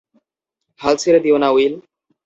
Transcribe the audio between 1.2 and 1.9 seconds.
দিও না, উইল।